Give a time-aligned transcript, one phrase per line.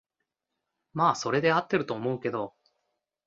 [0.93, 2.55] まあそれで合ってると思うけど